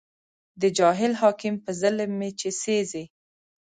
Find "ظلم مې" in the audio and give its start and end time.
1.81-2.29